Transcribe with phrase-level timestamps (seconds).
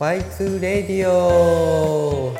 [0.00, 2.34] Y2 レディオ。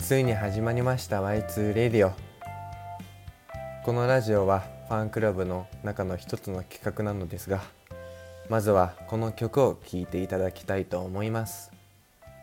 [0.00, 2.12] ついに始まりました Y2 レディオ。
[3.86, 7.62] このラジオはファンクラブの中の一つの企画なのですが
[8.50, 11.72] まずはこの曲を聴いていただきたいと思います。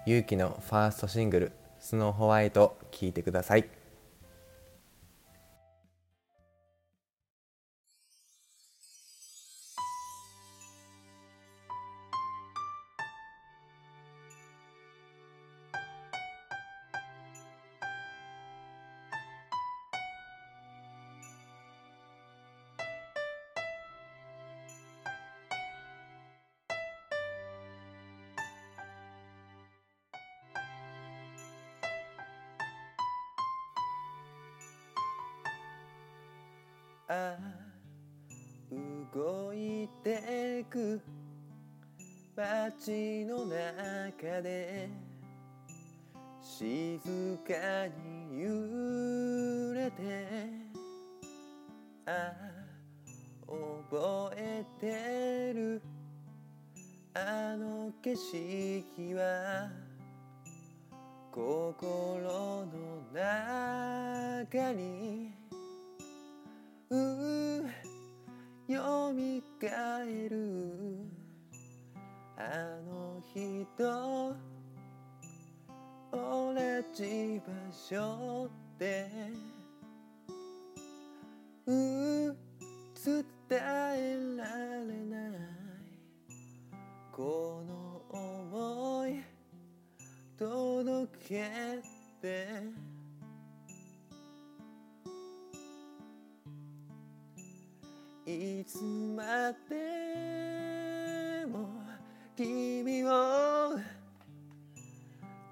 [0.08, 3.83] 勇気のファーストシングル「スノーホワイト」聴いてください。
[37.10, 37.38] あ
[39.14, 41.02] 動いてく。
[42.36, 44.90] 街の中で。
[46.42, 47.00] 静
[47.48, 47.54] か
[47.88, 50.48] に揺れて。
[52.06, 52.34] あ
[53.46, 55.82] 覚えてる。
[57.14, 59.70] あの景色は。
[61.32, 65.34] 心の中に。
[69.64, 71.14] 読み返る。
[72.36, 72.42] あ
[72.86, 74.36] の日と
[76.12, 76.54] 同
[76.94, 79.10] じ場所で
[81.66, 81.72] う
[83.06, 84.44] 伝えら
[84.86, 85.32] れない。
[87.12, 89.24] この想い
[90.38, 91.82] 届け
[92.22, 92.83] て。
[98.34, 101.70] いつまでも
[102.36, 103.78] 君を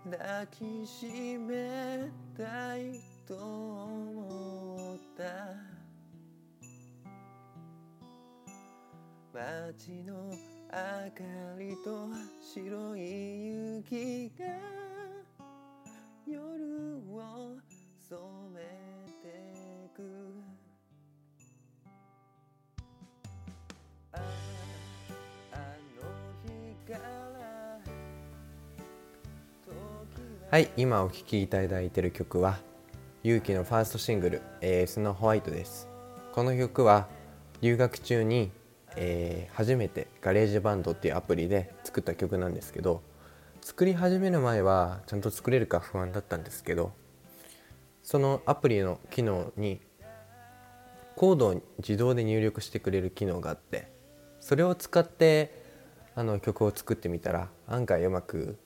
[0.09, 5.23] 抱きしめたいと思った。
[9.33, 10.77] 街の明
[11.11, 11.23] か
[11.57, 12.09] りと
[12.41, 12.99] 白い
[13.77, 14.45] 雪が
[16.27, 17.55] 夜を
[18.09, 18.19] 染
[18.53, 18.80] め
[30.51, 32.59] はい今お聴きいただいている曲は
[33.23, 35.87] 勇気のファーストシングル「え、スノーホワイト」です。
[36.33, 37.07] この曲は
[37.61, 38.51] 留学中に、
[38.97, 43.01] えー、初めて GarageBand っていうアプリで作った曲なんですけど
[43.61, 46.91] 作り始める前はちゃんと作れるか不安だったんですけど
[48.03, 49.79] そのアプリの機能に
[51.15, 53.89] コードを自動で入力してくれる機能があって
[54.41, 55.63] それを使って
[56.13, 58.57] あの曲を作ってみたら案外うまく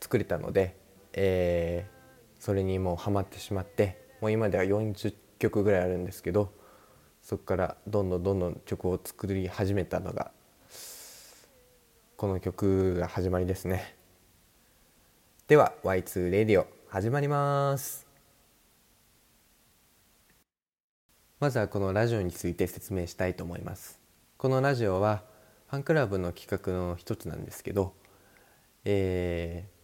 [0.00, 0.79] 作れたので、
[1.12, 6.52] えー、それにもうハマってしまってもう今では40曲ぐらいあるんですけど
[7.22, 10.30] そこからどんどんどんどん曲を作り始めたのが
[12.16, 13.96] この曲が始まりですね。
[15.48, 18.06] では Y2 レディオ始まります。
[21.38, 23.98] まずはこのラジオについて説明したいと思います。
[24.36, 25.22] このラジオは
[25.68, 27.94] ファンクラブの企画の一つなんですけど、
[28.84, 29.79] えー、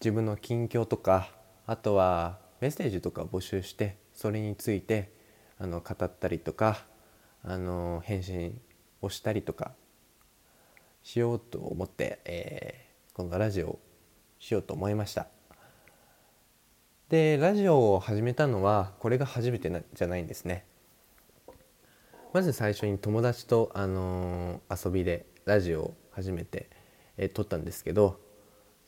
[0.00, 1.28] 自分の近況とか
[1.66, 5.12] あとはメッセージとかを募集してそれについて
[5.58, 6.84] あの語ったりとか
[7.42, 8.60] あの返信
[9.02, 9.72] をしたりとか
[11.02, 13.78] しようと思って、えー、このラジオを
[14.38, 15.26] しようと思いました。
[17.08, 20.64] でラジオを始めたのはこれが初めてなじゃないんですね。
[22.32, 26.68] まず最初に友達と、あのー、遊びでラジオを始めて、
[27.16, 28.20] えー、撮ったんですけど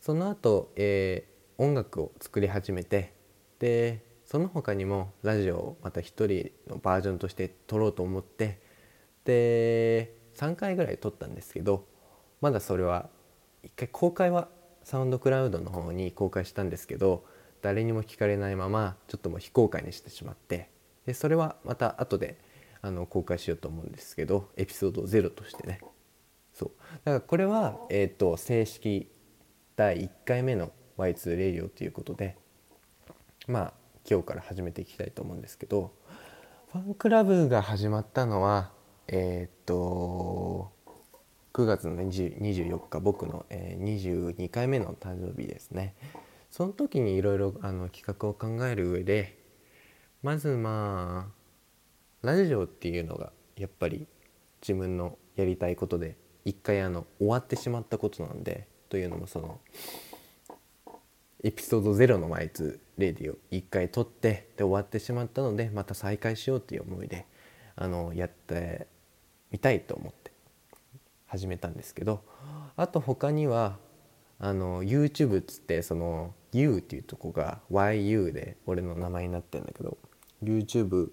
[0.00, 3.14] その後、えー、音楽を作り始めて
[3.58, 8.60] でその他にもラジオをまた一人のバージョンとして撮ろうと思って
[9.24, 11.86] で3回ぐらい撮ったんですけど
[12.40, 13.08] まだそれは
[13.62, 14.48] 一回公開は
[14.84, 17.24] サウンドクラウドの方に公開したんですけど
[17.60, 20.70] 誰にも聞かれないままちょっともう非公開にしてしまって
[21.04, 22.38] でそれはまた後で
[22.82, 25.80] あの公開しようと思うんですけどエピソード0としてね。
[26.54, 26.70] そう。
[27.04, 29.10] だからこれは、えーと、正式
[29.80, 32.36] 第1回目の Y2 レディオということで
[33.48, 33.72] まあ
[34.06, 35.94] 今日から始めていきたいと思うんですけど
[36.70, 38.72] ファンクラブが始まったのは
[39.08, 40.70] えっ、と
[41.54, 45.94] 9月の24日僕の、えー、22回目の誕生日ですね。
[46.50, 49.38] その時にいろいろ企画を考える上で
[50.22, 51.32] まずま
[52.22, 54.06] あラジオっていうのがやっぱり
[54.60, 59.60] 自分のやりたいことで一回あの終わってしまったことなんでというのもその
[61.42, 67.24] エピソード0のマイツレディを一回撮ってで終わってしまったのでまた再開しようっていう思いで
[67.76, 68.86] あのやって
[69.50, 70.32] みたいと思って
[71.26, 72.22] 始めたんですけど
[72.76, 73.78] あと他には
[74.38, 79.96] あの YouTube っつってその U っていうとこが YU で俺の名前になってるんだけど
[80.42, 81.10] YouTube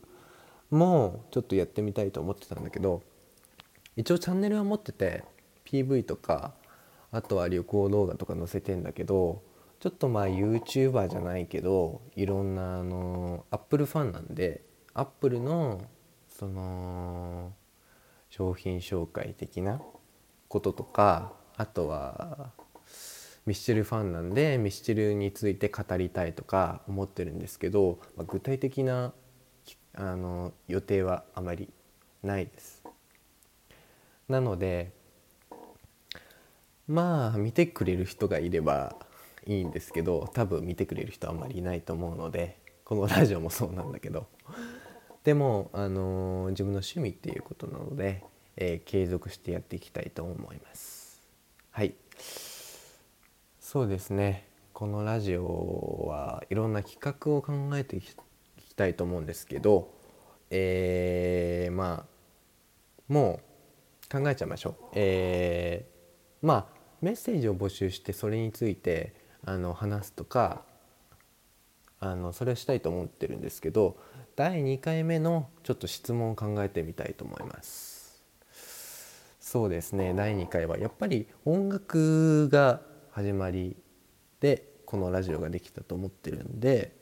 [0.71, 3.03] もちょっとやってみたいと思ってたんだけど
[3.95, 5.23] 一応チャンネルは持ってて
[5.65, 6.53] PV とか
[7.12, 9.42] あとは旅行動画とか載せてんだけど
[9.80, 14.63] ちょっとまあ YouTuber じゃないけどいろんなあの Apple ファンなんで
[14.94, 15.81] Apple の
[16.27, 17.54] その
[18.30, 19.81] 商品紹介的な
[20.48, 22.51] こととかあとは
[23.45, 29.13] ミスチルファンなんでミスチルについて語りたいとか思ってるんですけど、まあ、具体的な
[29.94, 31.69] あの予定はあまり
[32.24, 32.83] ないです。
[34.27, 34.92] なので
[36.88, 38.95] まあ見てくれる人がいれば
[39.45, 44.28] いいんですけど多分見てくれる人あんまりいないと思うのでこのラジオもそうなんだけど。
[45.24, 48.24] でも、あのー、自分の趣味っていうことなので、
[48.56, 51.22] えー、継続してやっていきたいと思います。
[51.72, 51.95] はい。
[53.60, 54.48] そうですね。
[54.72, 58.16] このラジオはいろんな企画を考えていき
[58.78, 59.92] たいと思うんですけど
[60.50, 63.42] えー、まあも
[64.10, 64.74] う考えちゃいましょう。
[64.94, 69.13] えー、まあメッセージを募集してそれについて
[69.45, 70.63] あの話すとか
[71.99, 73.97] あのそれをしたいと思ってるんですけど
[74.35, 78.23] 第2回目のちょっと質問を考えてみたいと思います。
[79.39, 80.13] そうですね。
[80.13, 83.77] 第2回はやっぱり音楽が始まり
[84.41, 86.94] でこのラジオができたと思ってるんで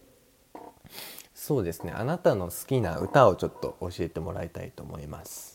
[1.33, 1.91] そうですね。
[1.91, 5.54] あなたの好きな歌をちょっと教えてもらいたいと思います。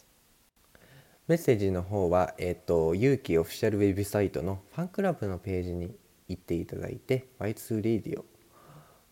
[1.30, 5.94] メッセージの方は、えっ、ー、と、勇気オフィシャルウェブサイトのファンクラブのページに
[6.26, 8.24] 行っていただいて Y2 Radio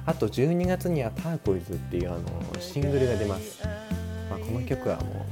[0.06, 2.22] あと12月には「ターコイズ」っていうあの
[2.60, 3.64] シングルが出ます、
[4.30, 5.26] まあ、この曲はも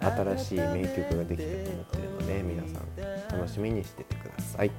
[0.00, 4.70] う新しい名曲ができたと思ってるので皆さん楽しみにしててください。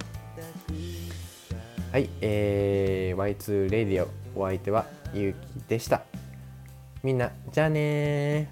[1.92, 6.04] はい、えー、Y2 レディオお相手はゆうきでした。
[7.02, 8.50] みんなじゃあね